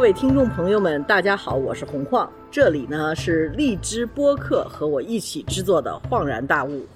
[0.00, 6.86] 各位听众朋友们，大家好，我是洪晃，这里呢是荔枝播客和我一起制作的《恍然大悟》。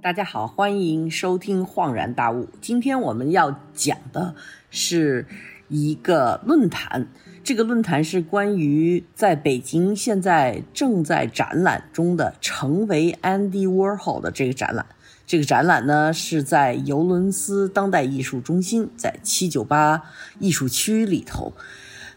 [0.00, 2.44] 大家好，欢迎收听《恍然大悟》。
[2.62, 4.34] 今天我们要讲的
[4.70, 5.26] 是
[5.68, 7.06] 一个论坛，
[7.44, 14.86] 这个论坛是关于在北京现在正在展览中的“成为 Andy Warhol” 的这个展览。
[15.30, 20.02] 这个展览呢是在尤伦斯当代艺术中心，在七九八
[20.40, 21.52] 艺术区里头。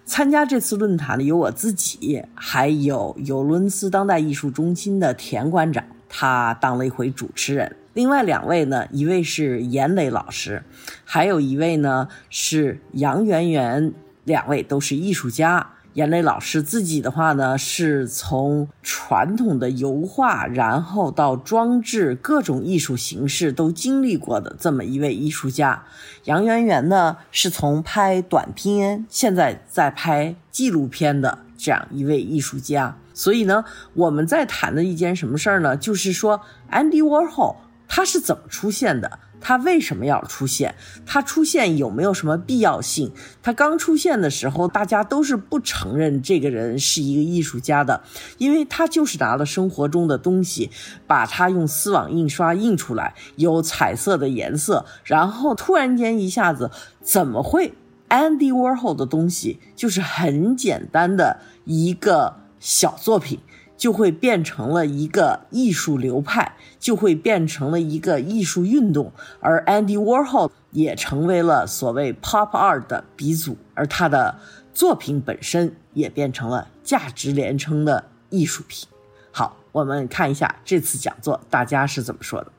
[0.04, 7.76] 参加这次论坛的有我自己，还有尤伦斯当代艺术中心的田馆长，他当了一回主持人。
[7.94, 10.64] 另外两位呢，一位是严磊老师，
[11.06, 13.94] 还有一位呢是杨圆圆，
[14.24, 15.70] 两位都是艺术家。
[15.94, 25.84] 严磊老师自己的话呢，是从传统的油画，然后到装置各种艺术形式都经历过的这么一位艺术家。
[26.24, 32.98] 杨圆圆呢，是从拍短片，现在在拍纪录片的这样一位艺术家。
[33.14, 35.78] 所以呢，我们在谈的一件什么事儿呢？
[35.78, 39.20] 就是说，Andy Warhol 他是怎么出现的？
[39.44, 40.74] 他为什么要出现？
[41.06, 43.12] 他出现有没有什么必要性？
[43.44, 48.02] 他刚出现的时候，大家都是不承认这个人是一个艺术家的，
[48.38, 50.72] 因为他就是拿了生活中的东西，
[51.06, 56.72] 把它用丝网印刷印出来，有彩色的颜色，然后突然间一下子，
[57.02, 57.74] 怎么会
[58.08, 63.40] Andy Warhol 的东西就是很简单的一个小作品？
[63.84, 69.12] 就会变成了一个艺术流派，就会变成了一个艺术运动，
[69.42, 74.40] 而 Andy Warhol 也成为了所谓 Pop Art 的鼻祖，而他的
[74.74, 78.88] 作品本身也变成了价值连城的艺术品。
[79.34, 82.53] 好，我们看一下这次讲座大家是怎么说的。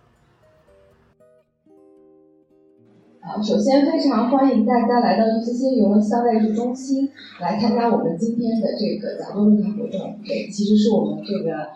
[3.26, 7.08] 好，首先非常欢迎大家来到 UCC 尤伦斯当代艺术中心
[7.40, 10.14] 来参加我们今天的这个讲座论坛活动。
[10.22, 11.68] 这其实是我们这个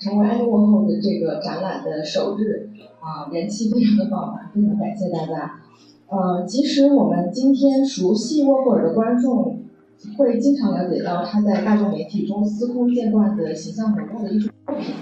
[0.00, 2.68] 成为安迪沃后的这个展览的首日
[2.98, 5.60] 啊，人气非常的爆满，非常感谢大家。
[6.08, 9.60] 呃，其实我们今天熟悉沃霍尔的观众
[10.18, 14.92] 会经常了解到他在大众媒体中司空见惯的形象活动的艺术作品。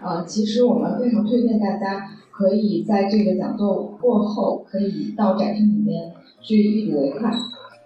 [0.00, 2.10] 啊，其实我们非常推荐大家。
[2.38, 7.32] 可以在这个讲座过后，可以到展厅里面去一睹为快。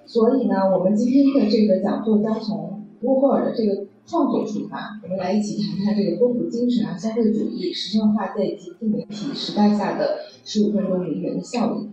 [0.04, 11.88] 所以呢，我们今天的这个讲座将从乌霍尔的这个创作出发，我们来一起谈谈这个多福精神啊、消费主义、实用化在及自媒体时代下的十五分钟名人的效应。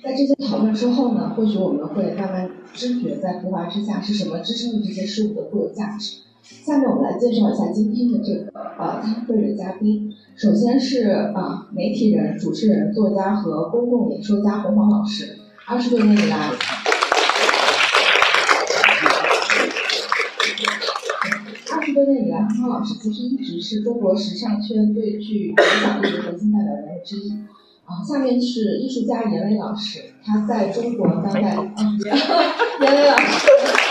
[0.00, 6.18] 在这些讨论之后呢，或许我们会慢慢知觉，在浮华之下是什么支撑着这些事物的固有价值。
[6.44, 10.14] 下面我们来介绍一下今天的这个呃参会的嘉宾。
[10.36, 15.38] 首先是啊媒体人、主持人、作家和公共演说家洪荒老师。
[15.64, 16.50] 二十多年以来，
[21.72, 27.30] 二十多年以来，洪荒老师其实一直是中国时尚圈最具影响力的核心代表人物之一。
[27.84, 31.54] 啊，下面是艺术家严磊老师，他在中国当代，
[32.82, 33.83] 严磊老师。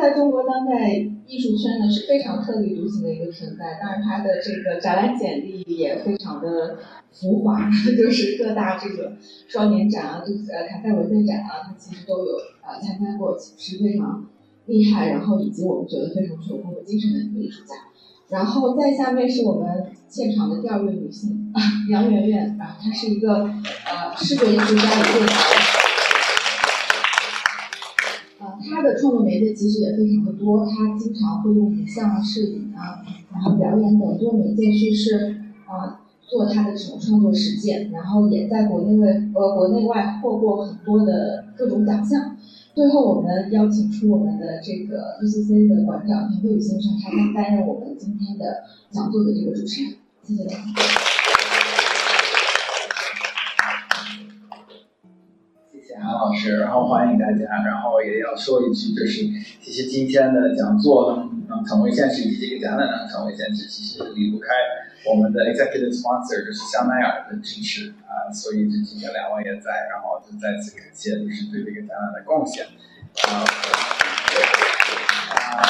[0.00, 0.90] 在中国当代
[1.26, 6.78] 艺术圈呢是非常特立独行的一个存在，当然他的这个展览简历也非常的
[7.12, 9.12] 浮华， 就是各大这个
[9.46, 14.26] 双年展啊，就是呃卡塞文件展啊，他其实都有呃参加过，是非常
[14.66, 17.74] 厉害，然后以及我们觉得非常具有中国精神的一个艺术家。
[18.28, 21.52] 然后再下面是我们现场的第二位女性
[21.90, 25.79] 杨媛媛啊，她是一个呃视觉艺术家，一个。
[28.80, 35.36] 他的创作媒介其实也非常的多，他经常会用影像啊、摄影啊，然后表演等多媒介叙事
[35.66, 42.38] 啊做他的这种创作实践，然后也在国内外呃国内外获过很多的各种奖项。
[42.74, 49.92] 最后，我们邀请出我们的这个 UCC 的馆长田飞宇先生，他将担任我们今天的讲座的这个主持人。
[50.22, 51.19] 谢谢大家。
[56.00, 59.28] 韩老师，然后欢迎大家，然后也要说一句，就是
[59.60, 64.48] 其实今天的讲座能成为现实，以及这个展览能成为现实，其实离不开
[65.04, 73.44] 我们的 executive sponsor 就是香奈儿的支持啊，所以这今天两位也在，然后就再次感谢就是对这个展览的贡献啊。
[75.52, 75.62] 啊，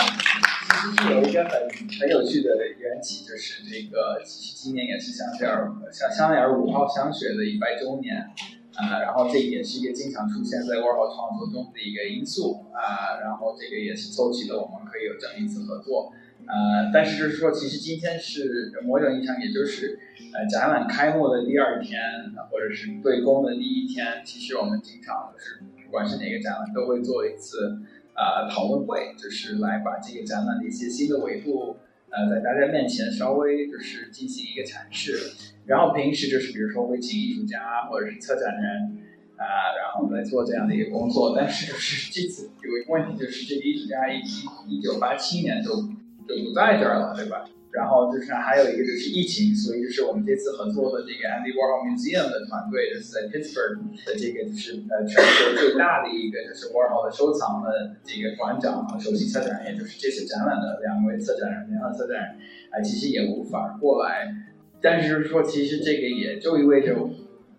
[0.70, 1.66] 其实是有一个很
[1.98, 8.30] 很有趣的缘起，就是这个其实今年也是香奈儿香香奈儿五号香水的一百周年。
[8.80, 16.12] 啊，然后这也是一个经常出现在 Warhol 创作中的一个因素啊，然后这个也是凑齐了我们可以有这么一次合作，
[16.46, 19.98] 呃，但是就是说，其实今天是某种意义上，也就是
[20.32, 22.00] 呃展览开幕的第二天，
[22.50, 27.78] 或者是对公的第一天，其实我们经常就是不管是哪个展览，都会做一次
[28.14, 31.76] 呃讨论会，就是来把这个展览的一些新的维度，
[32.08, 35.32] 呃在大家面前稍微就是进行一个阐释。
[35.66, 38.98] 然后平时就是比如说会请艺术家或者是策展人
[39.36, 41.34] 啊，然后来做这样的一个工作。
[41.36, 44.20] 但是就是这次有一个问题，就是这个艺术家一
[44.68, 45.70] 一九八七年就
[46.26, 47.44] 就不在这儿了，对吧？
[47.70, 62.42] 然后就是还有一个就是疫情，所以就是我们这次合作的这个 Andy Warhol Museum 的团队，就是在 Pittsburgh 的这个就是呃全球最大的一个就是 Warhol 的收藏的这个馆长和首席策展人，也就是这次展览的两位策展人、两位策展人，
[62.74, 64.34] 啊，其实也无法过来。
[64.82, 66.96] 但是说，其实这个也就意味着。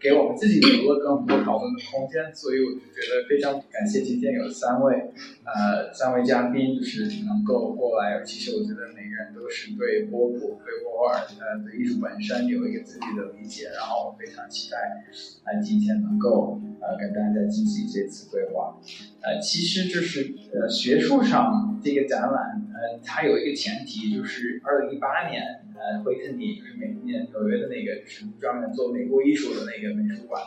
[0.02, 5.14] 给我们自己留了更多讨论的空间，所以我就觉得非常感谢今天有三位，
[5.46, 8.24] 呃，三位嘉宾就是能够过来。
[8.24, 15.06] 其实我觉得每个人都是对波普、对沃尔，呃，对艺术本身有一个自己的理解，然后非常期待，
[15.46, 18.82] 呃，今天能够呃跟大家进行这次对话。
[19.22, 25.44] 呃，其实就是呃学术上这个展览，呃，它有一个前提就是二零一八年。
[25.81, 30.39] 呃，惠特尼就是美年纽约的那个，就是专门做美国艺术的那个美术馆，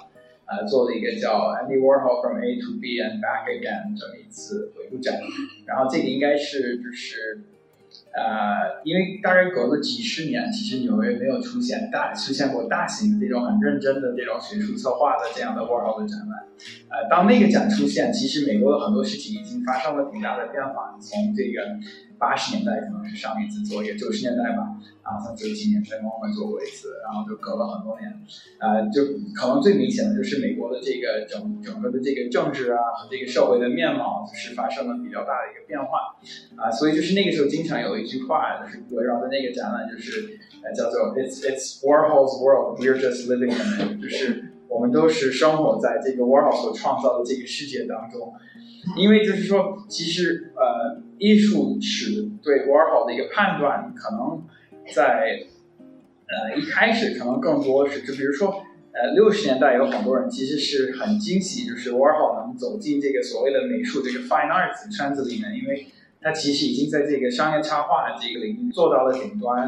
[0.46, 5.18] 呃，做了一个叫 Andy Warhol from A to B and Back Again 这么一次回顾展。
[5.66, 7.42] 然后这个应该是就是，
[8.14, 16.46] 呃，因为大概隔了几十年，其实纽约没有出现大出现过大型的这种很认真的这种学术策划的这样的 Warhol 的展览。
[16.90, 21.80] 呃，当那个展出现，其实美国的很多事情已经发生了挺大的变化，从这个。
[22.18, 28.08] 八十年代可能是上一次做，也九十年代吧，然后像九几年在光会做过一次，然后就隔了很多年，
[28.60, 36.16] 呃，就可能最明显的就是美国的这个整整个的这个政治啊和这个社会的面貌，就是发生了比较大的一个变化，
[36.56, 48.32] 啊，所以就是那个时候经常有一句话，就是围绕着那个展览，就是呃叫做 It's It's Warhol's world, we're just living in it，就是我们都是生活在这个 Warhol 所创造的这个世界当中。
[48.96, 54.42] 因为就是说，其实呃，艺术史对 Warhol 的一个判断，可能
[54.94, 55.40] 在
[56.26, 58.50] 呃一开始可能更多是，就比如说
[58.92, 65.86] 呃六十年代有很多人其实是很惊喜，就是 Warhol 能走进这个所谓的美术这个 Fine Arts 圈子里面，因为
[66.20, 69.66] 他其实已经在这个商业插画这个领域做到了顶端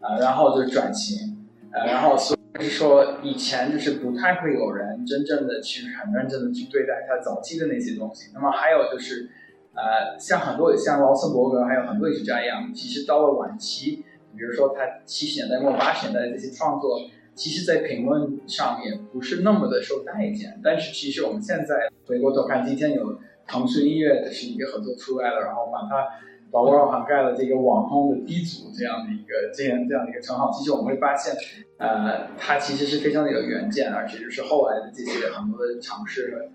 [0.00, 2.36] 啊，然后就转型，呃，然后所。
[2.62, 8.30] 是说以前就是不太会有人真正的去很认真的去对待他早期的那些东西。
[8.34, 9.28] 那么还有就是，
[9.74, 14.04] 呃，像很多像劳森伯格还有很多艺术家一样，其实到了晚期，
[14.36, 17.00] 比如说他七十年代末八十年代的这些创作，
[17.34, 20.60] 其实在评论上也不是那么的受待见。
[20.62, 26.06] 但是其实我们现在回过头看，今天有腾讯音乐的是一个合作出来了，然后把它。
[26.50, 31.34] 包括涵盖了这个网红的低组这样的一个这样这样的一个称号，其实我们会发现，
[31.78, 36.48] 呃，它其实是非常的有远见，而且就是后来的这些很多的尝试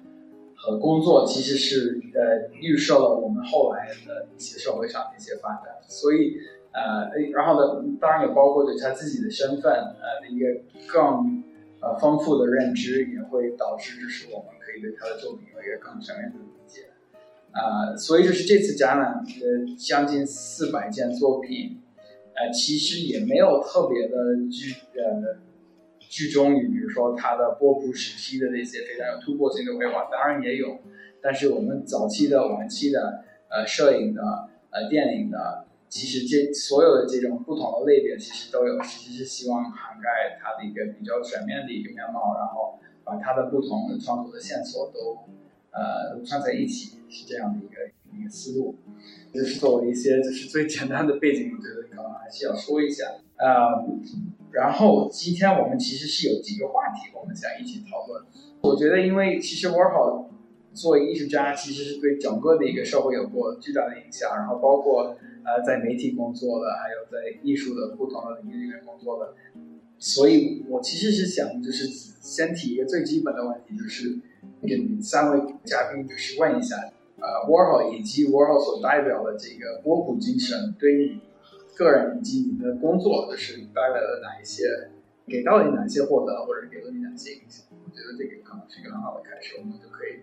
[0.56, 5.66] 和工作，其实是呃预设了我们后来的一些社会上的一些发展。
[5.88, 6.38] 所以
[6.72, 10.48] 呃，然后呢，当然也包括对他自己的身份呃的一个
[10.88, 11.44] 更
[11.82, 16.38] 呃丰富的认知，也会导致就是我们可以对他的作品有一个更全面的。
[17.52, 21.82] 啊，所以就是这次展览，呃，将近四百件作品，
[22.34, 24.16] 呃，其实也没有特别的
[24.50, 25.38] 聚，呃，
[26.00, 30.80] 聚中于，比如说他的波普时期的那些非常有突破性的绘画，当然也有，
[31.22, 45.18] 但是我们早期的、晚期的，呃，摄影的、呃，电影的，其实这所有的这种不同的类别，其实都有，其实是希望涵盖它的一个比较全面的一个面貌，然后把它的不同的创作的线索都。
[45.74, 48.76] 呃，串在一起是这样的一个一个思路，
[49.34, 53.04] 就是作为一些就是最简单的背景，我觉得可能还是要说一下。
[53.36, 53.86] 呃，
[54.52, 58.24] 然后今天我们其实是有几个话题，我们想一起讨论。
[58.62, 60.28] 我觉得，因为其实 Warhol
[60.74, 69.34] 作为艺术家，其实是对整个的一个社会有过巨大的影响，然后包括呃在媒体工作的，还有在艺术的不同的领域里面工作的。
[69.98, 74.20] 所以我其实是想，就是先提一个最基本的问题，就是。
[74.64, 76.76] 跟三位嘉宾就是问一下，
[77.22, 81.22] 呃，Warhol 以及 Warhol 所代表的这个波普精神，对于你
[81.78, 84.64] 个人以及你的工作，就是带来了哪一些，
[85.28, 87.64] 给到你哪些获得，或者给了你哪些影响？
[87.72, 90.22] 我觉得这个可能是一个很好的开始，我们就可以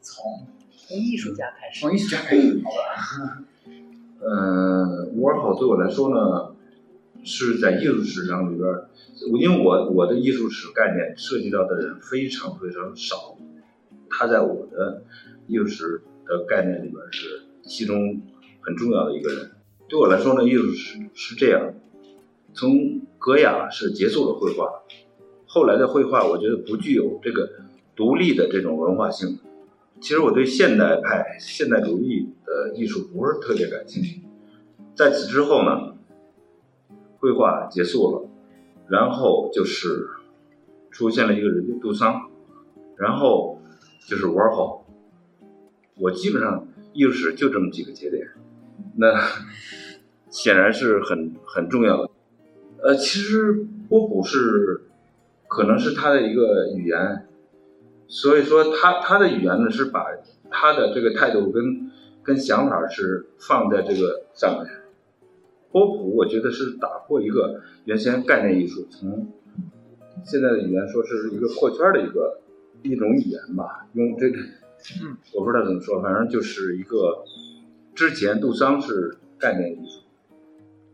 [0.00, 3.44] 从从艺术家开始，从艺术家开始，好吧？
[4.22, 6.54] 呃，Warhol 对我来说呢，
[7.22, 8.66] 是在艺术史上里边，
[9.38, 13.36] 因为我我的艺术史概念涉及到的人非常非常少。
[14.10, 15.04] 他在我的
[15.46, 18.22] 艺术史的概念里边是其中
[18.60, 19.50] 很重要的一个人。
[19.88, 21.74] 对我来说呢，艺术是是这样：
[22.54, 24.70] 从戈雅是结束了绘画，
[25.46, 27.50] 后来的绘画我觉得不具有这个
[27.96, 29.40] 独立的这种文化性。
[30.00, 34.22] 其实我对现代派、现代主义的艺术不是特别感兴趣。
[34.94, 35.96] 在此之后呢，
[37.18, 38.28] 绘画结束了，
[38.88, 40.08] 然后就是
[40.92, 42.30] 出现了一个人杜桑，
[42.96, 43.60] 然后
[44.08, 44.79] 就是玩好。
[46.00, 48.26] 我基本上艺术史就这么几个节点，
[48.96, 49.14] 那
[50.30, 52.10] 显然是很很重要的。
[52.82, 53.52] 呃，其实
[53.88, 54.82] 波普是
[55.46, 57.26] 可能是他的一个语言。
[58.12, 60.04] 所以说，他他的语言呢是把
[60.50, 61.88] 他的这个态度跟
[62.24, 64.68] 跟想法是放在这个上面。
[65.70, 69.28] 波普我觉得是打破一个原先概念艺术，从
[70.24, 72.40] 现在的语言说是一个破圈的一个
[72.82, 73.86] 一种语言吧。
[73.92, 74.38] 用这个，
[75.02, 77.24] 嗯，我不知道怎么说，反正就是一个
[77.94, 80.00] 之前杜桑是概念艺术，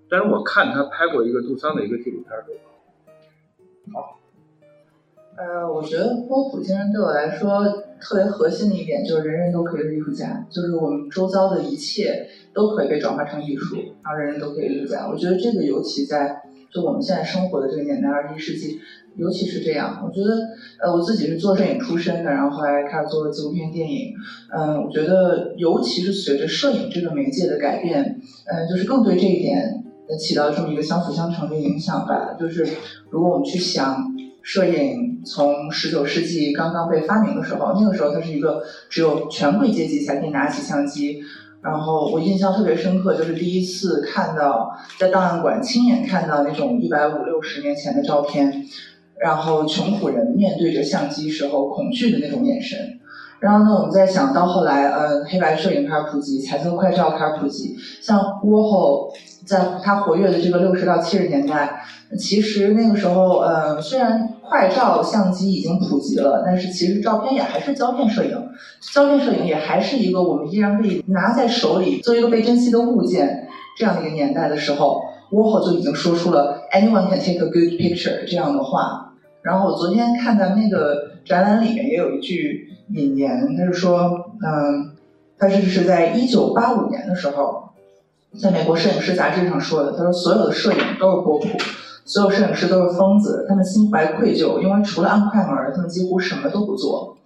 [0.09, 2.45] 但是我看他拍过一个杜桑的一个纪录片儿，
[3.93, 4.21] 好。
[5.39, 7.63] 呃，我觉得波普先生对我来说
[8.01, 15.07] 特别核心的一点就是人人都可以是艺术家，就是我们周遭的一切都可以被转化成艺术，然后人人都可以艺术家。
[15.07, 18.81] 我觉得这个尤其在就我们现在生活的这个年代，二十一世纪，
[19.17, 20.03] 尤其是这样。
[20.05, 20.37] 我觉得，
[20.83, 24.13] 呃，我自己是做摄影出身的，然后后来开始做了纪录片电影。
[24.57, 29.85] 嗯，我觉得尤其是随着摄影这个媒介的改变，嗯，就是更对这一点
[30.19, 32.37] 起到这么一个相辅相成的影响吧。
[32.39, 32.67] 就是
[33.11, 34.15] 如果我们去想。
[34.47, 41.21] 摄影从十九世纪刚刚被发明的时候，那个时候它是一个只有权贵阶级才可以拿起相机。
[41.67, 44.71] 然后我印象特别深刻，就是第一次看到
[45.01, 48.65] 在档案馆亲眼看到那种一百五六十年前的照片，
[49.19, 52.79] 然后穷苦人面对着相机时候恐惧的那种眼神。
[53.41, 59.13] 然后呢，我们在想到后来，嗯，黑白摄影开始普及，彩色快照开始普及，像窝后
[59.47, 61.81] 在他活跃的这个六十到七十年代，
[62.19, 68.49] 其实那个时候，呃，虽然快照相机已经普及了，但是其实照片也还是胶片摄影，
[68.93, 73.47] 胶片摄影也还是一个我们依然可以拿在手里作为一个被珍惜的物件
[73.79, 75.01] 这样的一个年代的时候，
[75.31, 79.15] 窝后就已经说出了 “anyone can take a good picture” 这样的话。
[79.43, 84.91] 然后我昨天看咱们那个展览里面也有一句引言，他是说，嗯，
[85.39, 87.63] 他是是在一九八五年的时候，
[88.39, 91.49] 在美国摄影师杂志上说的，他说所有的摄影都是波普。
[92.05, 97.17] 所有摄影师都是疯子，他们心怀愧疚，因为除了按快门，他们几乎什么都不做。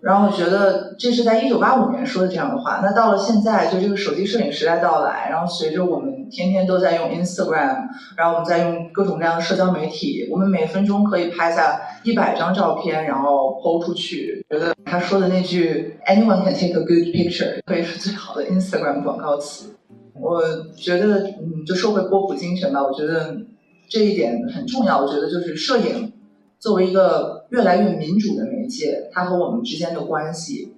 [0.00, 2.80] 然后我觉得这是在一九八五年说的这样的话。
[2.80, 14.44] 那到了现在，就这个手机摄影时代到来，然后随着我们天天都在用 Instagram，然后我们在用各种各样的社交媒体，我们每分钟可以拍下一百张照片，然后抛出去。
[14.48, 19.74] 觉得他说的那句 “Anyone can take a good picture” 可以是最好的 Instagram 广告词。
[20.20, 20.42] 我
[20.76, 22.82] 觉得，嗯，就社会波普精神吧。
[22.82, 23.44] 我觉得。
[23.86, 26.10] 这一点很重要，我觉得就是摄影
[26.58, 30.72] 作为一个越来越民主的媒介，它和我们之间的关系，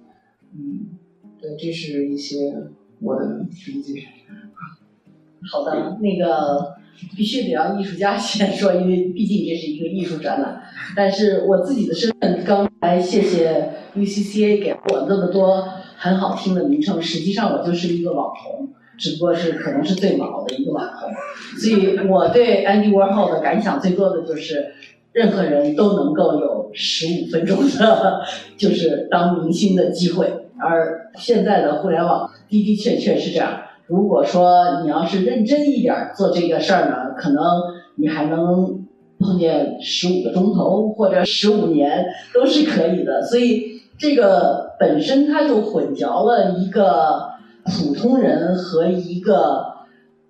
[0.53, 0.87] 嗯，
[1.39, 2.53] 对，这是一些
[2.99, 4.03] 我的理解。
[5.49, 6.75] 好的，那个
[7.15, 10.61] 必须得让艺术家先说，因为毕竟这是一个艺术展览。
[10.93, 15.63] 但是我自己的身份，刚才谢谢 UCCA 给我那么多
[15.95, 18.67] 很好听的名称，实际上我就是一个网红。
[18.97, 21.11] 只不过是可能是最老的一个网红，
[21.59, 24.73] 所以我对 Andy Warhol 的感想最多的就是，
[25.13, 28.21] 任何人都能够有十五分钟的，
[28.57, 30.27] 就是当明星的机会。
[30.59, 33.61] 而现在的互联网的的确确是这样。
[33.85, 37.43] 如果说你要是认真一点做这个事儿呢，可能
[37.95, 38.83] 你还能
[39.19, 43.21] 碰见十五个钟头或者十五年都是可以的。
[43.21, 47.36] 所以这个本身它就混淆了一个。
[47.69, 49.75] 普通人和一个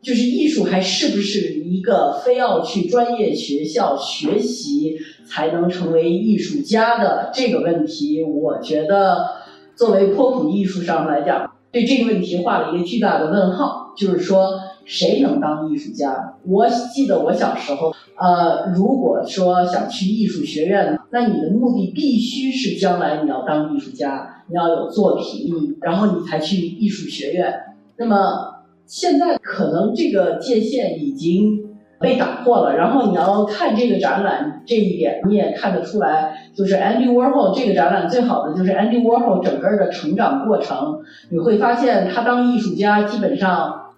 [0.01, 9.29] 就是艺术还是不是一个非要去专业学校学习才能成为艺术家的这个问题，我觉得
[9.75, 13.85] 作为科普艺术上来讲，对这个问题画了一个巨大的问号。
[13.97, 14.51] 就是说，
[14.85, 16.35] 谁能当艺术家？
[16.45, 24.33] 我记得我小时候，呃，如果说想去艺术学院，那你的目的必须是将来你要当艺术家。
[24.49, 27.53] 你要有作品，然后你才去艺术学院。
[27.97, 31.65] 那么现在可能这个界限已经
[31.99, 32.77] 被打破了。
[32.77, 41.01] 然后你要看这个展览这一点，你也看得出来，就是 Andy Warhol 这个展览最好的就是 Andy Warhol 整个的成长过程。
[41.29, 43.95] 你会发现他当艺术家基本上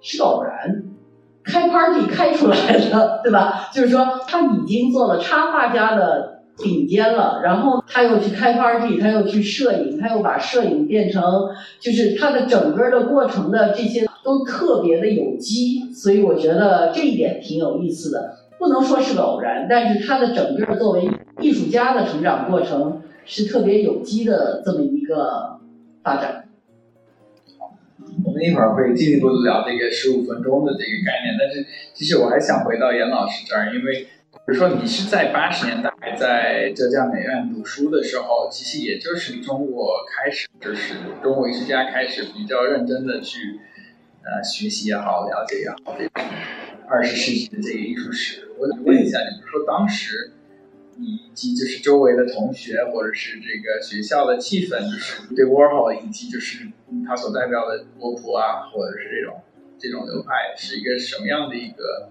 [0.00, 0.83] 是个偶然，
[1.44, 2.56] 开 party 开出来
[2.90, 3.68] 的，对吧？
[3.74, 6.32] 就是说他已经做了插画家的。
[6.56, 11.20] 顶尖了，然后他又去开 party，他又去摄影，他又把摄影变成，
[11.80, 18.36] 就是他的整个的过程的这些都特别的有机，所以我觉得这一点挺有意思的。
[18.56, 21.10] 不能说是个偶然，但是他的整个作为
[21.40, 25.58] 艺术家的成长过程是特别有机的这么一个
[26.04, 26.43] 发展。
[28.34, 43.60] 那一会儿会进一步聊这个十五分钟的这个概念，但是其实我还想回到严老师这儿，因为比如说你是在八十年代在浙江美院读书的时候，其实也就是中国开始，就是中国艺术家开始比较认真的去
[44.22, 46.10] 呃学习也好，了解也好，这个
[46.88, 48.48] 二十世纪的这个艺术史。
[48.58, 50.32] 我想问一下，你比如说当时。
[50.96, 56.68] 以及就是周围的同学，或者是这个学校的气氛，就是对 Warhol 以及就是
[57.06, 59.40] 他所代表的波普啊，或者是这种
[59.78, 62.10] 这种流派，是一个什么样的一个？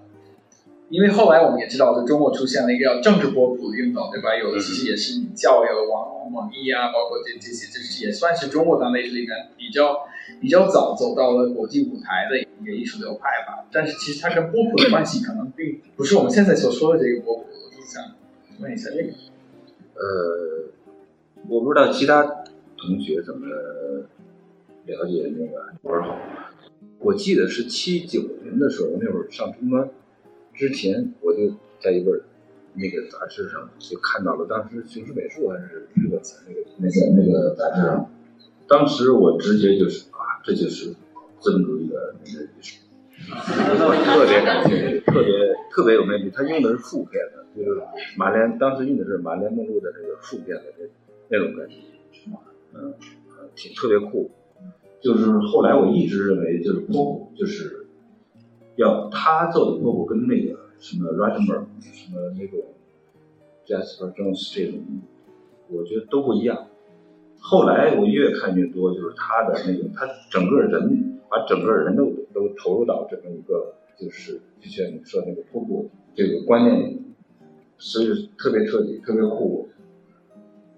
[0.89, 4.35] 因为后来我们也知道，在中国出现了一个叫政治波普的运动，对吧？
[4.37, 10.05] 有的其实也是以教育网网易啊，包括这这些，就是也算是中国当代艺术里面比较
[10.39, 13.65] 比较早走到了国际舞台的一个艺术流派吧。
[13.71, 18.03] 但是其实它跟波普的关系可能并不是我们现在所说的这个波普，我就想。
[18.59, 19.09] 问一下这个，
[19.95, 20.69] 呃，
[21.49, 22.23] 我不知道其他
[22.77, 23.47] 同学怎么
[24.85, 26.17] 了解那个玩好。
[26.99, 29.89] 我记得是七九年的时候，那会儿上中专
[30.53, 32.21] 之前，我就在一本
[32.73, 38.09] 那个杂志上就看到了，当时形式美术还是日本的那个那个那个杂志上，
[38.67, 40.93] 当时我直接就是啊，这就是
[41.39, 42.79] 资本主义的那个艺术，
[43.29, 45.33] 我 特别感兴趣，特别
[45.71, 46.29] 特别有魅力。
[46.29, 47.43] 他用的是负片的。
[47.55, 47.79] 就是
[48.17, 50.89] 马连当时用的是马连梦露的这个负片的这
[51.29, 51.75] 那种感觉，
[52.73, 52.91] 嗯，
[53.55, 54.31] 挺特别酷。
[55.03, 57.85] 就是后来我一直认为，就是波普就是
[58.77, 62.59] 要他做的波普跟那个什么 r a t m e r 什么那种
[63.65, 64.79] Jasper Jones 这种，
[65.69, 66.67] 我觉得都不一样。
[67.39, 77.01] 后来我越看越多，就是他的那种，他整个人把整个人都都投入到这么一个，就是就像你说那个瀑布这个观念里。
[77.79, 79.67] 所以特别彻底，特别酷。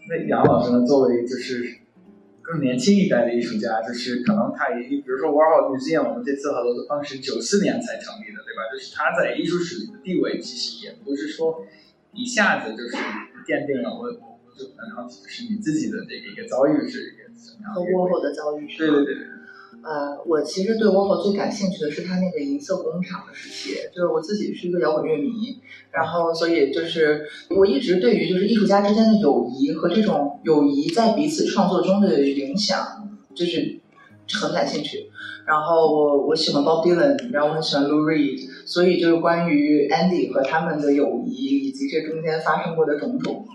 [0.10, 0.84] 那杨老师呢？
[0.86, 1.82] 作为就是
[2.46, 8.70] 更年轻一代的艺术家，就是可能他也，比如说 Warhol Museum，我们这次合作的方是九四年才成立的，对吧？
[8.72, 11.66] 就是他在艺术史里的地位，其实也不是说
[12.14, 12.96] 一下子就是
[13.48, 13.90] 奠定了。
[13.90, 17.82] 我我就很好奇，就是你自己的这个一个遭遇是一个什么样的？
[17.82, 18.78] 和 Warhol 的遭遇是？
[18.78, 19.35] 对对对对。
[19.86, 25.60] 呃，我其实对 Warhol 最感兴趣的是他那个银色工厂的时期，就是我自己是一个摇滚乐迷，
[25.92, 27.24] 然后所以就是
[27.56, 32.84] 我一直对于就是艺术家之间的友谊和这种友谊在彼此创作中的影响，
[33.36, 33.80] 就是
[34.42, 35.12] 很感兴趣。
[35.46, 43.46] 然后我我喜欢 Bob Dylan，然后我很喜欢 Lou Reed，所以就是关于 Andy 和他们的友谊以及这中间发生过的种种，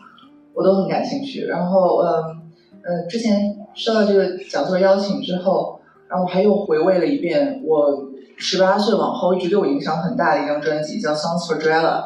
[0.54, 1.46] 我都很感兴趣。
[1.46, 2.40] 然后嗯
[2.84, 5.79] 呃，之前收到这个讲座邀请之后。
[6.10, 12.02] 然后还又回味了一遍我十八岁往后一直对我影响很大的一张专辑，叫《Songs for Drella》，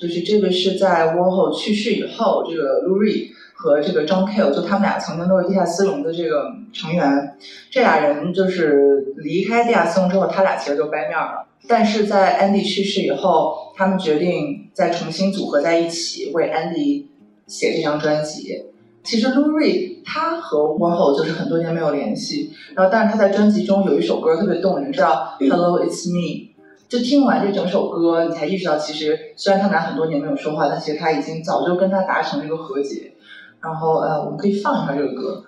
[0.00, 7.36] 就是这个是在 Warhol 去世以后，这个 l u r i 和这个 John Cale，就他们俩曾经都是地下丝绒的这个成员，
[7.70, 11.46] 这俩人就是离开地下丝绒之后，他俩其实就掰面了。
[11.68, 17.04] 但是在 Andy 去世以后，他们决定再重新组合在一起，为 Andy
[17.46, 18.64] 写这张专辑。
[19.04, 26.52] 其实 Lou Reed 他和 Warhol 就是很多年没有联系，然后但是他在专辑中有一首歌特别动人，叫 Hello It's Me。
[26.88, 33.14] 就听完这整首歌，你才意识到，其实虽然他们俩很多年没有说话，但其实他已经早就跟他达成了一个和解。
[33.60, 35.44] 然后呃，我们可以放一下这个歌。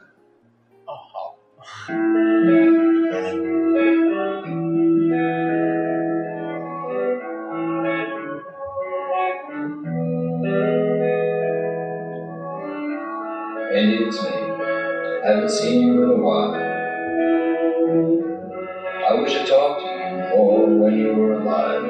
[0.86, 1.36] 哦，好。
[15.24, 16.54] Haven't seen you in a while.
[19.08, 21.82] I wish I talked to you more when you were alive.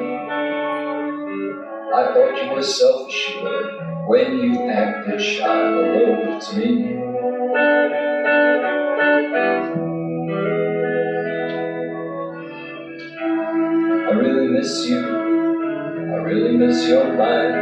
[1.93, 5.47] I thought you were self-assured when you acted shy.
[5.47, 6.95] Hello, it's me.
[13.99, 15.05] I really miss you.
[15.05, 17.53] I really miss your mind.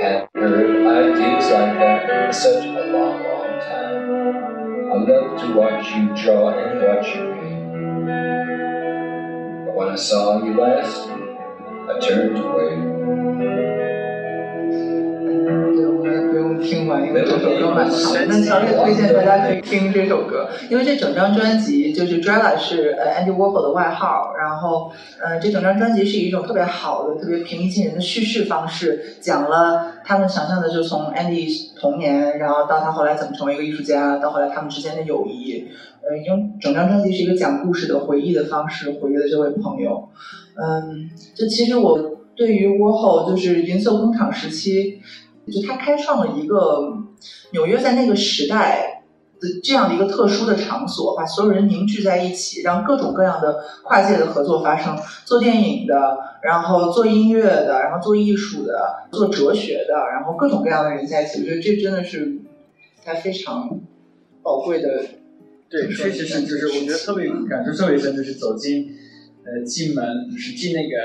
[0.00, 4.47] Hadn't heard ideas like that in such a long I
[4.98, 7.72] love to watch you draw and watch you paint.
[9.66, 13.87] But when I saw you last, I turned away.
[17.06, 24.90] 因为这首歌蛮长，那强烈推荐大家可以听这首歌，因为这整张专辑就是 Drella 是呃 Andy Warhol 的外号，然后
[25.22, 31.48] 呃这整张专辑是以一种特别好的、特别平易近人的叙事方式，讲了他们想象的，就从 Andy
[31.78, 35.68] 童年，然后到他后来怎么成为一个艺术家，到后来他们之间的友谊，
[36.02, 40.08] 呃用整张专辑是一个讲故事的回忆的方式，回忆了这位朋友，
[40.56, 42.14] 嗯，就其实我。
[42.38, 45.00] 对于 Warhol 就是银色工厂时期，
[45.50, 46.92] 就他开创了一个
[47.52, 49.04] 纽约在那个时代
[49.40, 54.98] 的这样的一个特殊的场所，把所有人凝聚在一起，让各种各样的跨界的合作发生。
[55.24, 61.40] 做电影的，然后做音乐的，然后做艺术的，做哲学的，然后各种各样的人在一起。
[61.40, 62.38] 我觉得这真的是
[63.04, 63.80] 他非常
[64.42, 64.88] 宝贵的。
[65.70, 68.90] 对，确实是，就是我觉得特别感受特别深，就是走进
[69.44, 70.96] 呃进门，就是进那个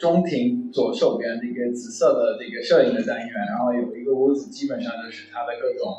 [0.00, 5.92] 中庭左手边那个紫色的这个摄影的单元，然后有一个屋子，基本上就是他的各种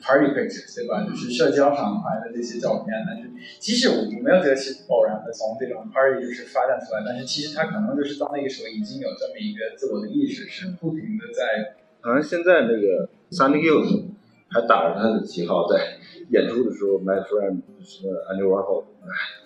[0.00, 1.02] party pictures，对吧？
[1.02, 2.94] 就是社交场合的这些照片。
[3.04, 11.74] 但是即使我没有觉得是偶然的从这种 party 就是发展出来，但是其实他可能就是到那个时候已经有这么一个自我的意识，是不停的在。
[12.00, 14.04] 好像现在那个 Sunny Youth
[14.46, 15.98] 还打着他的旗号在
[16.30, 18.84] 演出的时候，My friend 什么 Andy Warhol，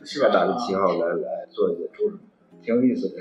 [0.05, 0.29] 是吧？
[0.29, 2.21] 打着旗号来来做演出什么，
[2.63, 3.17] 挺有意思的。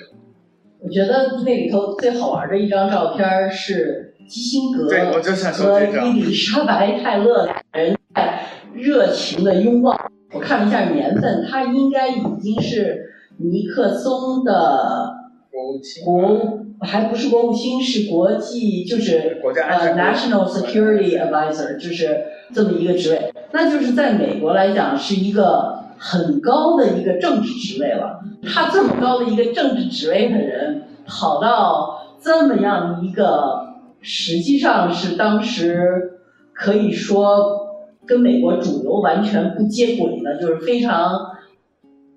[0.80, 9.98] 我觉得那里头最好玩的一张照片是基辛格对我就想说和伊丽莎白泰勒俩人在热情的拥抱。
[10.34, 15.16] 我看了一下年份，他应该已经是尼克松的
[15.50, 23.34] 国务卿国务，还不是国务卿，是国际，就是国家安呃 National Security Advisor，就是这么一个职位。
[23.54, 28.20] 那就是在美国来讲是一个很高的一个政治职位了。
[28.44, 36.20] 他这么高的一个政治职位的人，跑到这么样一个，实际上是当时
[36.54, 37.68] 可以说
[38.06, 41.32] 跟美国主流完全不接轨的，就是非常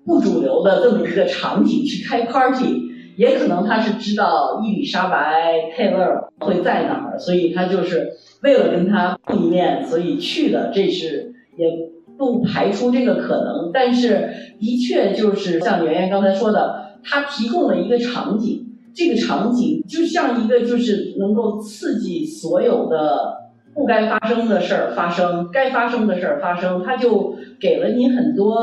[0.05, 2.89] 不主流的这么一个场景去开 party。
[3.17, 10.71] 也可能他是知道伊丽莎白泰勒会在哪儿，所以他就是为了跟他碰一面，所以去的。
[10.73, 11.67] 这是也
[12.21, 14.29] 不排除这个可能，但是
[14.59, 28.55] 的确就是像圆圆刚才说的，他提供了一个场景，这个场景就像一个就是能够刺激所有的不该发生的事儿发生，该发生的事儿发生，他就给了你很多。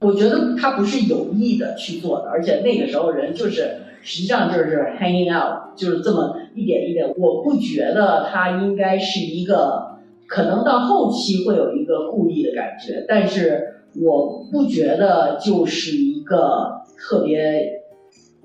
[0.00, 7.08] 我觉得他不是有意的去做的，而且那个时候人就是实际上就是 hanging out，就是这么一点一点。
[7.16, 9.97] 我不觉得他应该是一个，
[10.28, 17.80] 可能到后期会有一个故意的感觉，但是我不觉得就是一个特别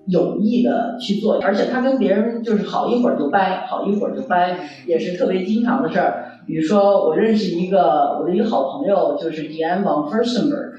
[0.07, 6.39] 有意的去做，而且他跟别人就是好一会儿就掰，好一会儿就掰，也是特别经常的事儿。
[6.47, 10.71] 比如说，我认识一个我的一个好朋友，就是 Diane von Furstenberg。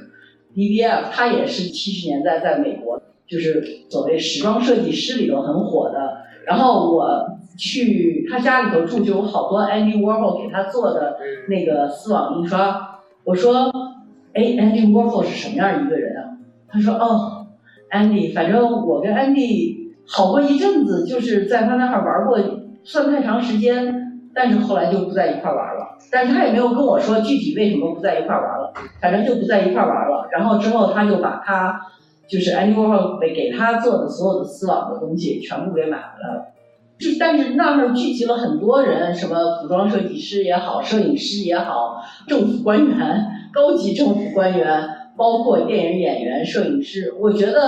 [0.55, 6.19] DVF，他也是七十年代在美国，就是所谓时装设计师里头很火的。
[6.47, 11.17] 然后我去他家里头住，就有好多 Andy Warhol 给他做的
[11.49, 13.01] 那个丝网印刷。
[13.25, 13.71] 我说，
[14.33, 16.37] 哎，Andy Warhol 是什么样一个人啊？
[16.69, 17.47] 他说，哦
[17.91, 22.39] ，Andy，反正我跟 Andy 好过一阵子，就是在他那儿玩过，
[22.83, 25.97] 算太长时间，但是后来就不在一块玩了。
[26.11, 30.29] 但是他也没有跟我说具体为什么不在一块玩了，反正就不在一块玩了。
[30.33, 31.81] 然后之后他就把他
[32.29, 36.54] 就是 Andy Warhol 给给他做的所有的丝网的东西全部给买回来了。
[36.99, 47.15] 就但是那儿聚集了很多人，什么服装设计师也好，摄影师也好，政府官员、高级政府官员，包括电影演员、摄影师。
[47.21, 47.61] 我觉得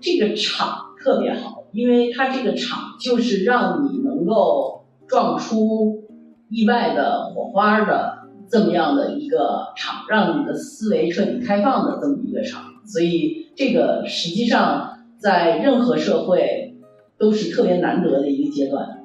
[0.00, 6.04] 这个场特别好，因为它这个场就是让你能够撞出。
[6.50, 16.67] 意外的火花的这么样的一个场，让你的思维彻底开放的这么一个场，所以这个实际上在任何社会
[17.18, 19.04] 都是特别难得的一个阶段。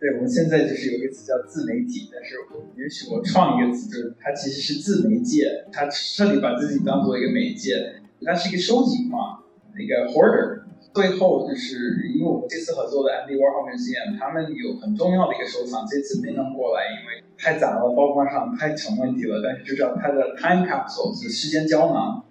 [0.00, 2.34] 对，我们现在就是有一个词叫自媒体，但是
[2.76, 9.40] 也许我创一个词，就是它其实是自媒介，它彻底把自己当做一个媒介，它是一个收集嘛，
[9.78, 10.60] 一个 hoarder。
[10.92, 19.42] 最后就是因为我们这次合作的 Andy Warhol Museum，他们有很重要的一个收藏，这次没能过来，因为太杂了，包装上太成问题了。
[19.42, 22.24] 但是就叫它的 Time Capsule 是时间胶囊，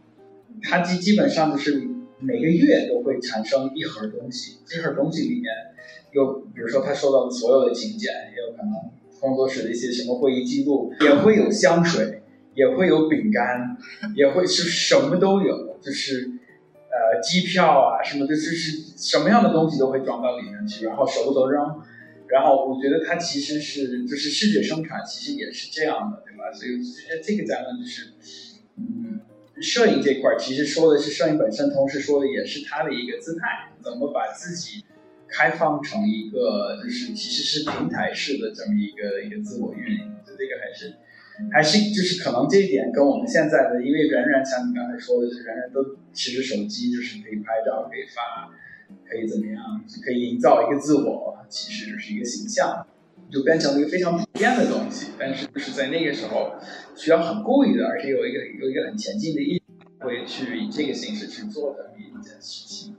[0.62, 1.82] 它基基本上就是
[2.24, 5.52] 每个月都会产生一盒东西，这盒东西里面
[6.12, 8.74] 有，比如说他收到的所有的请柬，也有可能
[9.20, 12.24] 工作室的一些什么会议记录，也会有香水，
[12.56, 13.78] 也会有饼干，
[14.16, 16.32] 也会是什么都有，就是。
[16.94, 21.82] 呃，机票啊，什么的，就是什么样的东西都会装到里面去，然后舍不得扔。
[22.28, 26.54] 然后我觉得它其实是，就是视觉生产，其实也是这样的，对吧？
[26.54, 26.78] 所以
[27.10, 28.22] 这这个咱们就是，嗯，
[29.64, 34.84] 摄影这块其实说的是摄影本身，同时说的也是它的一个姿态，怎么把自己
[35.28, 40.14] 开放成一个，就是其实是平台式的这么一个一个自我运营。
[40.28, 40.94] 就这个还是。
[41.52, 48.54] 还是就是可能这一点跟我们现在的，因为人人像你刚才说的，是人人都持着手机，就是可以拍照、可以发、
[49.04, 52.86] 可以怎么样，可以营造一个自我，其实就是一个形象，
[53.32, 55.12] 就变成了一个非常普遍的东西。
[55.18, 56.54] 但是就是在那个时候，
[56.96, 59.62] 需要很故意的，而且有一个有一个很前进的意
[60.00, 62.96] 会去以这个形式去做的一件事情。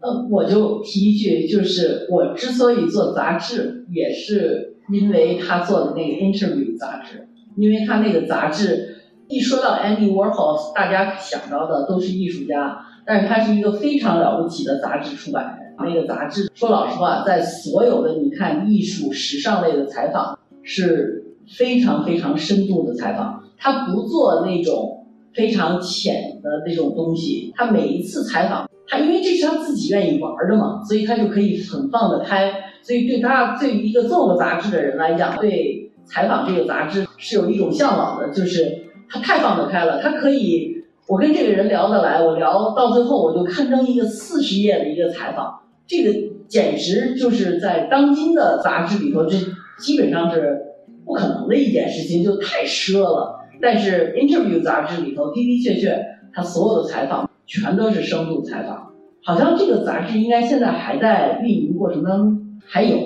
[0.00, 15.57] 呃，我就提一句，就是我之所以做杂志，也是因为他做的那个 interview 杂志，因为他那个杂志一说到 Andy Warhol，大家想到的都是艺术家，但是他是一个非常了不起的杂志出版人。
[15.84, 21.24] 那个杂志说老实话，在所有的你看艺术、时尚类的采访是
[21.56, 28.68] 非常非常深度的采访，他不做那种非常浅的那种东西，他每一次采访。
[28.90, 32.50] 他因为这是他自己愿意玩的嘛，所以他就可以很放得开。
[32.82, 40.00] 所以对他对于一个做过杂志的人来讲，对采访这个杂志是有一种向往的，就是他太放得开了。
[40.00, 40.74] 他可以，
[41.06, 46.14] 我跟这个人聊得来，我聊到最后我就刊登一个四十页的一个采访，这个
[46.46, 49.36] 简直就是在当今的杂志里头，这
[49.80, 50.60] 基本上是
[51.04, 53.48] 不可能的一件事情，就太奢了。
[53.60, 55.98] 但是 Interview 杂志里头的的确确，
[56.32, 57.28] 他所有的采访。
[57.50, 58.92] 全都是深度采访，
[59.24, 62.98] 好像这个杂志应该现在还在运营过程当中，还有。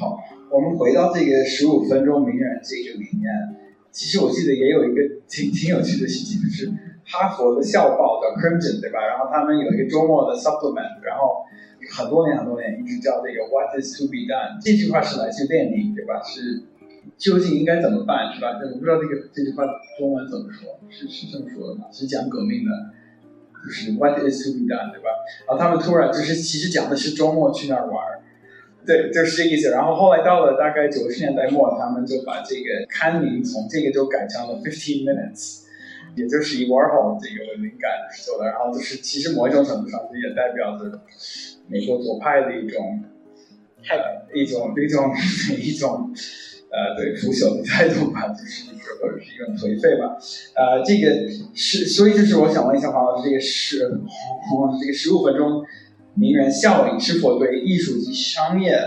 [0.00, 0.16] 好，
[0.50, 3.28] 我们回到这个十五分钟名人这个里面，
[3.90, 6.72] 其实我记得也有一个挺挺有趣的事情，就是
[7.04, 9.04] 哈佛的校报叫 Crimson，对吧？
[9.04, 11.44] 然后他们有一个周末的 supplement，然后
[11.90, 14.62] 很多年很多年一直叫这个 What is to be done？
[14.62, 16.22] 这句话是来自列宁，对吧？
[16.22, 16.62] 是
[17.16, 18.58] 究竟应该怎么办，是吧？
[18.62, 19.64] 我不知道这个这句话
[19.98, 21.86] 中文怎么说，是是这么说的吗？
[21.92, 22.70] 是讲革命的。
[23.64, 25.10] 就是 What is to be done，对吧？
[25.46, 27.94] 然后他们突然就是其实讲的是周末去那儿玩，
[28.84, 29.70] 对，就是这意思。
[29.70, 35.60] 然后后来到了大概九十年代末，他们就把这个刊名从这个就改成了 Fifteen Minutes，
[36.16, 37.92] 也就是以 Warhol 这个灵感
[38.26, 38.50] 做的。
[38.50, 41.00] 然后就是其实某一种程度上，这也代表着
[41.68, 43.04] 美国左派的一种，
[43.88, 45.12] 呃，一种一种
[45.58, 46.12] 一种。
[46.74, 50.16] 呃，对腐朽的态度吧，就是一个或者是一种颓废吧，
[50.56, 53.80] 呃，这个是，所以就是我想问一下黄老师，这个是，
[54.80, 55.62] 这个十五分钟
[56.14, 58.78] 名人效应是否对艺术及商业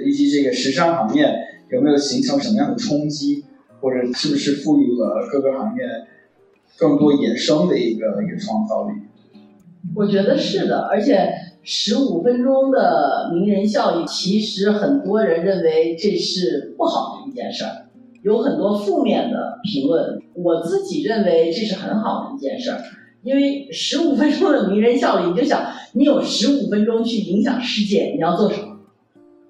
[0.00, 1.32] 以及这个时尚行业
[1.70, 3.44] 有没有形成什么样的冲击，
[3.80, 5.84] 或者是不是赋予了各个行业
[6.76, 8.94] 更多衍生的一个一个创造力？
[9.94, 11.32] 我觉得是的，而且。
[11.62, 17.86] 十五分钟的名人效应，其实很多人认为这是不好的一件事儿，
[18.22, 20.20] 有很多负面的评论。
[20.34, 22.80] 我自己认为这是很好的一件事儿，
[23.22, 28.78] 因为十五分钟的名人效应，你就想你有十五分钟去影响世界，你要做什么？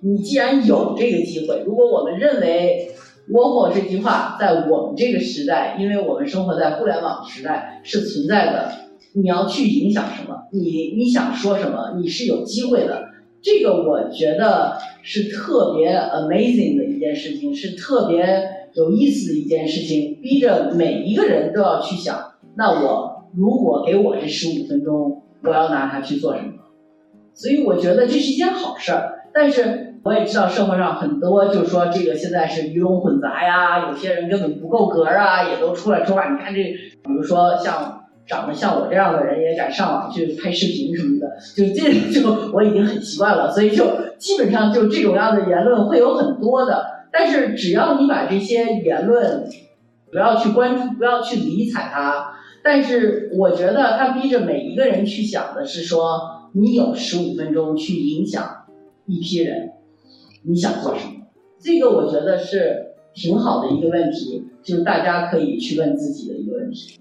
[0.01, 2.91] 你既然有这个机会，如果我们认为
[3.29, 8.90] 窝火这句话在我们这个时代，因为我们生活在互联网时代是存在的。
[9.13, 10.47] 你要去影响什么？
[10.53, 11.97] 你你想说什么？
[12.01, 13.11] 你是有机会的。
[13.43, 22.33] 这个我觉得是特别 amazing 的一件事情，是特别有意思的一件事情，逼着每一个人都要去想。
[22.55, 26.53] 那我如果给我这十五分钟，我要拿它去做什么？
[27.33, 29.23] 所以我觉得这是一件好事儿。
[29.33, 36.31] 但是我也知道社会上很多就是说这个现在是鱼龙混杂呀，有些人根本不够格啊，也都出来说话。
[36.31, 38.00] 你看这，比如说像。
[38.31, 43.85] 长得像我这样的人也敢上网去拍视频什么的，就这就我已经很习惯了，所以就
[44.19, 46.87] 基本上就这种样的言论会有很多的。
[47.11, 49.49] 但是只要你把这些言论
[50.13, 52.33] 不要去关注，不要去理睬它。
[52.63, 58.49] 但是我觉得他逼着每一个人去想的是说，你有十五分钟去影响
[59.07, 59.73] 一批人，
[60.45, 61.27] 你想做什么？
[61.61, 67.01] 这个我觉得是挺好的一个问题，就是大家可以去问自己的一个问题。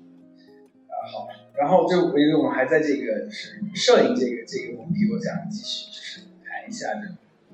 [1.12, 6.94] 好，然后就因为我们还在这个就是摄影这个这个问题，我想继续就是谈一下。
[7.02, 7.10] 这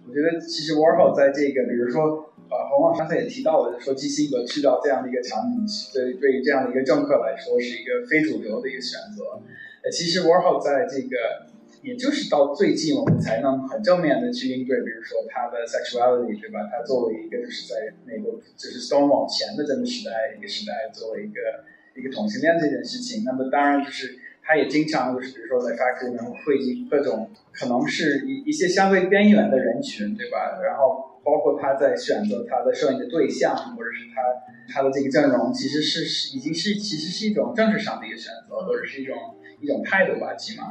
[0.08, 9.42] 我觉得其实 Warhol 在这个，比如说呃，洪老刚才也提到了，说基辛格去到这样的一个场景，对对于这样的一个政客来说是一个非主流的一个选择。
[9.82, 11.50] 呃，其实 Warhol 在这个，
[11.82, 16.70] 也就是到最近我们才能很正面的去应对，比如说他的 sexuality，对吧？
[16.72, 21.66] 他作为一个就是在美国就是 Stone 往前的这么时代一个时代，作为一个。
[21.96, 30.60] 一个同性恋这件事情，那么当然就是他也经常就是比如说在 factory 里面汇集各种可能是一一些相对边缘的人群，对吧？
[30.64, 34.22] 然后包括他在选择他的摄影的对象，或者是他
[34.74, 39.16] 他的这个阵容，其实是已经是其实是一种政治上的一个选择，或者是一种
[39.62, 40.66] 一种态度吧，起码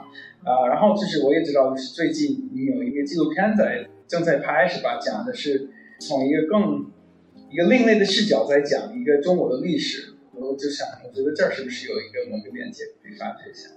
[0.45, 0.69] 啊。
[0.69, 5.01] 然后就是我也知道，就是最近你有一个纪录片在正在拍，是吧？
[5.01, 6.93] 讲的是从一个更
[7.51, 10.14] 一个另类的视角在讲一个中国的历史。
[10.41, 13.71] 我就想，我觉得这儿是不是有一个某个连接可以发掘一下？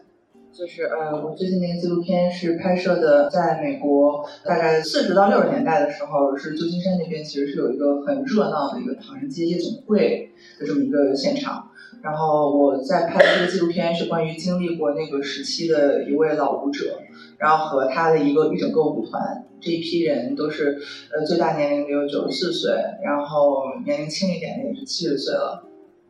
[0.51, 11.71] 就是呃，我最近那个纪录片是拍摄的，在美国大概四十到六十年代的时候，是旧金山那边其实是有一个很热闹的一个唐人街夜总会的这么一个现场。
[12.01, 17.01] 然后我在拍的这个纪录片是关于经历过那个时期的一位老舞者，
[17.37, 20.79] 然后和他的一个一整个舞团，这一批人都是
[21.11, 22.71] 呃最大年龄的有九十四岁，
[23.03, 25.67] 然后年龄轻一点的也是七十岁了。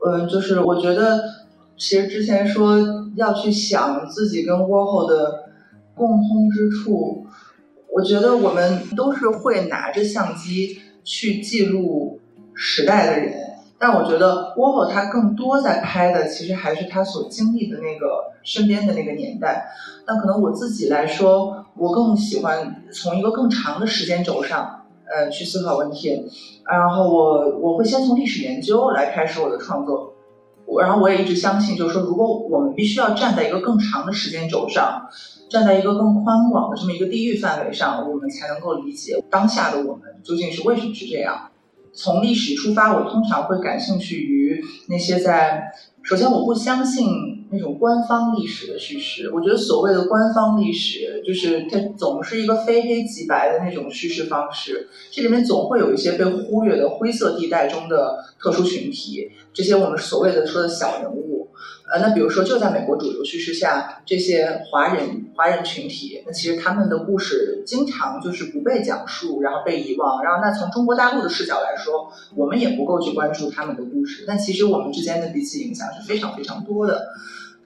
[0.09, 1.23] 嗯，就是我觉得，
[1.77, 2.77] 其实之前说
[3.15, 5.45] 要去想自己跟 Warhol 的
[5.93, 7.25] 共通之处，
[7.91, 12.19] 我觉得我们都是会拿着相机去记录
[12.53, 13.33] 时代的人。
[13.79, 19.67] 但我觉得 Warhol 他更多在拍的，其实还是他所经历的那个身边的那个年代。
[20.05, 26.25] 但可能我自己来说，我更喜欢从一个更长的时间轴上，呃，去思考问题。
[26.65, 30.13] 然后我我会先从历史研究来开始我的创作。
[30.81, 35.07] 然后我也一直相信，就是说，如果我们必须要站在一个更长的时间轴上，
[35.49, 41.51] 站在一个更宽广的这么一个地域范围上，我们才能够理解当下的我们究竟是为什么是这样。
[41.93, 45.71] 从历史出发，我通常会感兴趣于那些在
[46.03, 49.31] 首先我不相信那种官方历史的叙事。
[49.33, 54.89] 我觉得所谓的官方历史，就是它总是一个非黑即白的那种叙事方式。
[55.11, 61.36] 这里面总会有一些被忽略的灰色地带中的特殊群体，这些我们所谓的说的小人物。
[61.89, 70.21] 呃，那比如说，就在美国主流叙事下，这些华人华人群体，那其实他们的故事经常就是不被讲述，然后被遗忘。
[70.21, 74.25] 然后，那从中国大陆的视角来说，我们也不够去关注他们的故事。
[74.27, 77.07] 但其实我们之间的彼此影响是非常非常多的。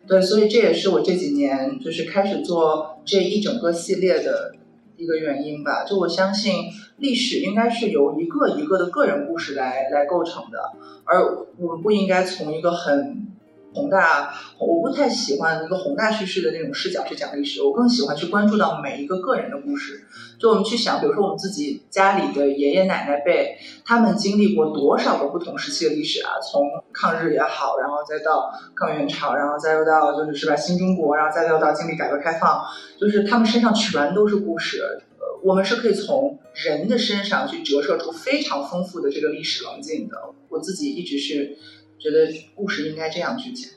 [0.05, 4.53] 对，所以这也是我这几年就是开始做这一整个系列的
[4.97, 5.83] 一个原因吧。
[5.83, 6.65] 就我相信，
[6.97, 10.59] 历史应该是由一个一个的个人故事来来构成的，
[11.05, 13.25] 而我们不应该从一个很。
[13.73, 20.05] 宏大，我不太喜欢一个宏大叙事的那种视角去讲历史，我更喜欢去关注到每一个个人的故事。
[20.37, 26.31] 就我们去想，比如说我们自己家里的爷爷奶奶辈，他们经历过多少个不同时期的历史啊？
[26.41, 32.61] 从抗日也好，然后再到抗元朝，然后再又到就是是吧新中国，然后再又到经历改革开放，
[32.99, 34.81] 就是他们身上全都是故事。
[35.19, 40.17] 呃，我们是可以从人的身上去折射出非常丰富的这个历史棱镜的。
[40.49, 41.57] 我自己一直是。
[42.01, 43.71] 觉得故事应该这样去讲。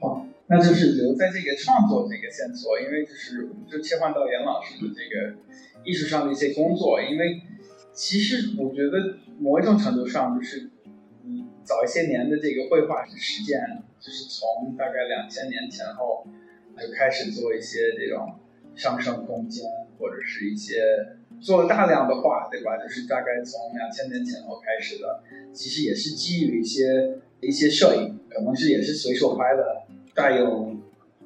[0.00, 5.34] 好，那就是留在这个创作这个线索，因为就是我们就切换到严老师的这个
[5.84, 7.42] 艺术上的一些工作，因为
[7.92, 10.70] 其实我觉得某一种程度上就是
[11.62, 13.60] 早一些年的这个绘画实践，
[14.00, 16.26] 就是从大概两千年前后
[16.80, 18.38] 就开始做一些这种
[18.74, 19.64] 上升空间
[19.98, 20.80] 或者是一些
[21.40, 22.78] 做了大量的画，对吧？
[22.78, 27.18] 就是大概从两千年前后开始的，其实也是基于一些。
[27.40, 29.64] 一些摄影可能是也是随手拍的，
[30.14, 30.76] 带有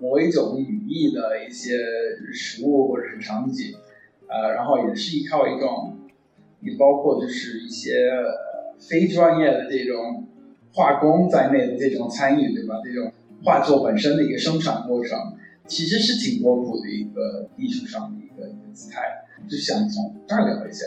[0.01, 1.79] 某一种语义的一些
[2.33, 3.75] 实物或者是场景，
[4.29, 5.99] 呃，然后也是依靠一种，
[6.61, 8.11] 也包括就是一些
[8.79, 10.27] 非专业的这种
[10.75, 12.75] 画工在内的这种参与，对吧？
[12.85, 13.13] 这种
[13.45, 15.19] 画作本身的一个生产过程，
[15.67, 19.03] 其实是挺波普的一个艺术上的一个姿态，
[19.49, 20.85] 就想从这儿聊一下。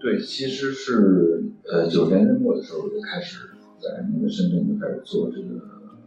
[0.00, 3.53] 对，其实是呃九十年末的时候就开始。
[3.84, 5.60] 在那个深圳就开始做这个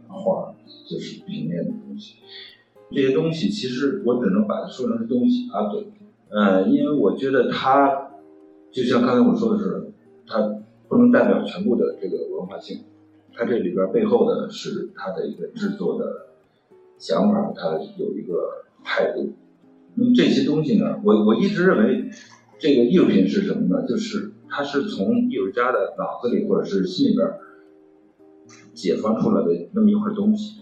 [0.08, 0.52] 画，
[0.84, 2.16] 就是平面的东西。
[2.90, 5.86] 这些东西其实我只能把它说成是东西啊，对，
[6.30, 8.10] 呃，因为我觉得它
[8.72, 9.92] 就像刚才我说的是，
[10.26, 12.80] 它不能代表全部的这个文化性，
[13.32, 16.26] 它这里边背后的是它的一个制作的
[16.98, 19.34] 想法，它有一个态度。
[19.94, 22.10] 那么这些东西呢，我我一直认为
[22.58, 23.86] 这个艺术品是什么呢？
[23.86, 27.28] 就是它是从艺术家的脑子里或者是心里边。
[28.74, 30.60] 解放出来的那么一块东西，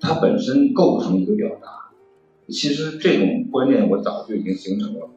[0.00, 1.90] 它本身构不成一个表达。
[2.48, 5.10] 其实这种观念我早就已经形成了，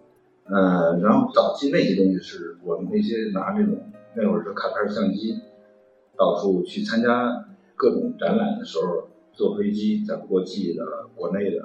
[0.43, 3.79] 呃，然后早期那些东西是我们那些拿这种
[4.15, 5.39] 那会儿是卡片相机，
[6.17, 10.83] 到处去参加各种展览的时候，坐飞机在国际的、
[11.15, 11.61] 国内的，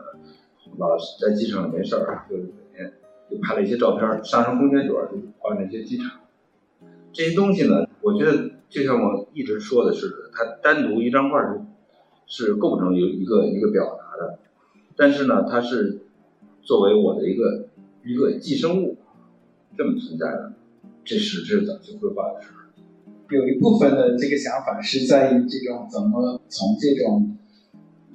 [0.78, 2.44] 老在机场没事儿，就每
[2.76, 2.92] 天
[3.28, 6.20] 就拍了一些照片，上升空间主要是画那些机场。
[7.16, 8.50] 这些东西呢，我觉得。
[8.68, 11.60] 就像我一直说的是，它单独一张画是
[12.26, 14.40] 是构成一一个一个表达的，
[14.96, 16.00] 但是呢，它是
[16.62, 17.68] 作为我的一个
[18.04, 18.96] 一个寄生物
[19.78, 20.52] 这么存在的，
[21.04, 22.66] 这是这是早期绘画的事儿。
[23.30, 27.38] 有一部分的这个想法是在于这种怎么从这种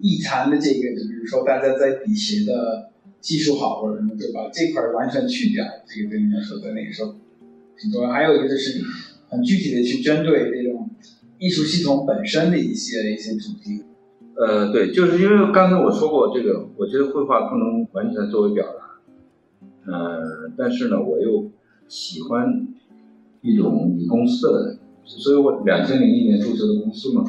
[0.01, 2.91] 异常的这个，就比如说大家在比谁的
[3.21, 4.49] 技术好或者什么，就把？
[4.49, 7.15] 这块完全去掉，这个对你们说在那个时候
[8.11, 8.81] 还有一个就是。
[9.31, 10.89] 很具体的去针对这种
[11.39, 13.81] 艺术系统本身的一些一些主题，
[14.35, 18.65] 呃，对，就是因为刚才我说过这个，我觉得绘画不能完全作为表
[19.85, 21.49] 达，呃，但是呢，我又
[21.87, 22.67] 喜欢
[23.39, 27.23] 一种以公司的，所以我两千零一年注册的公司嘛，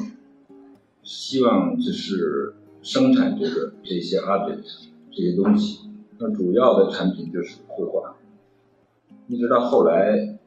[1.04, 5.88] 希望就是生产这个这些 object 这些东西，
[6.18, 8.16] 那主要的产品就是绘画，
[9.28, 10.38] 一直到后来，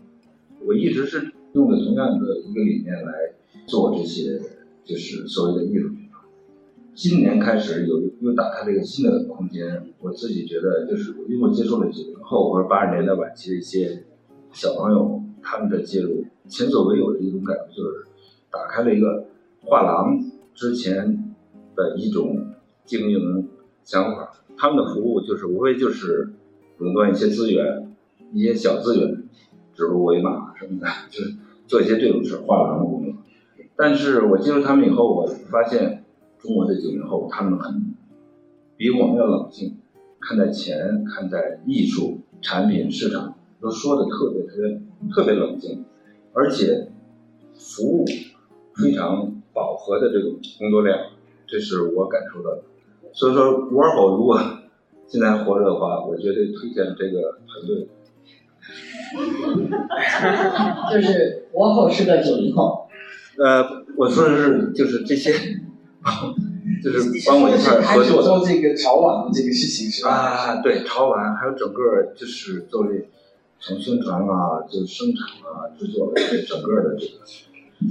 [0.63, 3.11] 我一直是用的同样的一个理念来
[3.67, 4.39] 做这些，
[4.83, 5.99] 就是所谓的艺术品。
[6.93, 14.05] 今年开始有又打开了一个新的空间，我自己觉得就是因为我接触了九零后或者八十年代晚期的一些
[14.53, 18.05] 小朋友，他们的介入前所未有的一种感觉，就是
[18.49, 19.25] 打开了一个
[19.59, 20.17] 画廊
[20.53, 21.35] 之前
[21.75, 22.47] 的一种
[22.85, 23.49] 经营
[23.83, 24.31] 想法。
[24.55, 26.29] 他们的服务就是无非就是
[26.77, 27.93] 垄断一些资源，
[28.31, 29.23] 一些小资源，
[29.75, 31.35] 指鹿为马什么的，就是
[31.67, 33.13] 做一些这种事画廊的工作。
[33.75, 36.01] 但是我进入他们以后，我发现。
[36.37, 37.95] 中国的九零后，他们很
[38.77, 39.77] 比我们要冷静，
[40.19, 44.79] 看待钱、看待艺术、产品、市场，都说的特别特别
[45.11, 45.85] 特别冷静，
[46.33, 46.91] 而且
[47.55, 48.05] 服务
[48.75, 50.99] 非常饱和的这种工作量，
[51.47, 52.61] 这是我感受到的。
[53.11, 54.39] 所以说，Warhol 如果
[55.07, 57.87] 现在活着的话，我绝对推荐这个团队。
[60.91, 62.87] 就是 Warhol 是个九零后。
[63.37, 65.33] 呃，我说的是就是这些。
[66.83, 70.11] 就是帮我一块合作做这个潮玩的这个事情是吧？
[70.11, 73.09] 啊，对，潮玩还有整个就是作为
[73.59, 76.13] 从宣传啊，就生产啊，制作
[76.47, 77.25] 整个的这个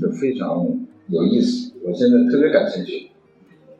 [0.00, 0.64] 就非常
[1.08, 1.72] 有意思。
[1.82, 3.10] 我现在特别感兴趣。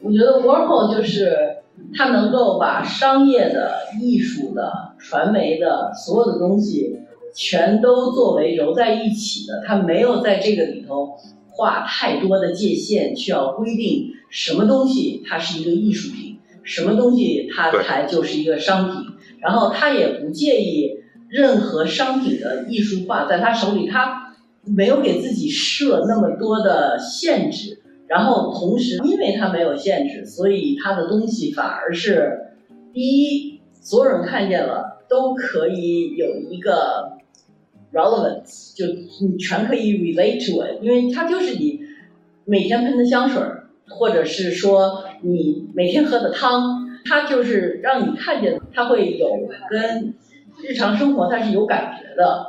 [0.01, 1.54] 我觉得 Warhol 就是
[1.97, 7.01] 他能够把商业的、艺术的、传媒的所有的东西
[7.35, 11.17] 全都作为揉在一起的，他没有在这个里头
[11.51, 14.11] 画太多的界限，需要规定。
[14.31, 19.07] 什么东西它是一个艺术品，什么东西它才就是一个商品。
[19.41, 20.91] 然后他也不介意
[21.29, 27.83] 任何商品的艺术化，在他手里，他没有给自己设那么多的限制。
[28.07, 32.55] 然后同时，因为它没有限制，所以它的东西反而是
[32.93, 37.19] 第一，所有人看见了都可以有一个
[37.93, 38.87] relevance，就
[39.25, 41.81] 你全可以 relate to it，因为它就是你
[42.45, 43.43] 每天喷的香水。
[43.87, 49.29] 或者是说你每天喝的汤，它就是让你看见，它会有
[49.69, 50.15] 跟
[50.63, 52.47] 日常生活它是有感觉的，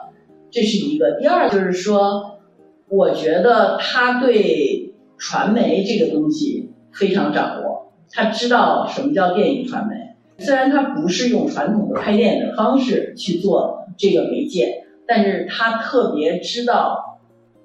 [0.50, 1.20] 这是一个。
[1.20, 2.40] 第二就是说，
[2.88, 9.96] 我觉得他对传媒这个东西非常掌握，他知道什么叫电影传媒。
[10.44, 17.20] 虽然他不是用传统的拍电影的方式去做这个媒介，但是他特别知道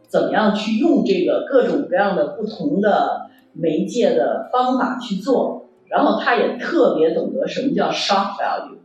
[0.09, 3.28] 怎么样去用这个各种各样的不同的。
[3.53, 8.78] 媒介的方法去做，然后他也特别懂得什么叫 shock value，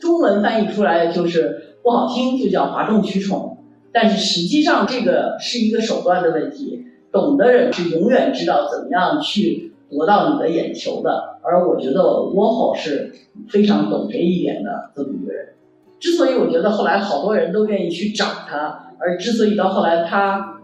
[0.00, 3.58] 中文翻译出来就是不好听，就叫哗众取宠。
[3.92, 11.38] 但是实际上这个是一个手段的问题，懂的人是永远知道怎么样去博到你的眼球的。
[11.42, 13.14] 而我觉得 w a h o 是
[13.48, 15.54] 非常懂这一点的这么一个人。
[16.00, 20.58] 之所以我觉得后来好多人都愿意去找他，而之所以到后来他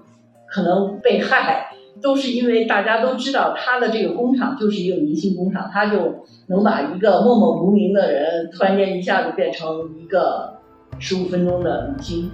[0.46, 1.68] 可能被害。
[2.00, 9.68] 都是因为大家都知道他的这个工厂就是一个明星工厂，他就能把一个默默无名的人突然间一下子变成
[10.00, 10.54] 一个
[10.98, 12.30] 十五分钟的明星。